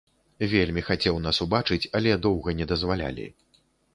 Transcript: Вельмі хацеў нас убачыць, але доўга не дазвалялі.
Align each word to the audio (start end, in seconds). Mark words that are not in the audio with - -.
Вельмі 0.53 0.81
хацеў 0.87 1.19
нас 1.25 1.41
убачыць, 1.45 1.87
але 1.99 2.15
доўга 2.25 2.57
не 2.61 2.65
дазвалялі. 2.75 3.27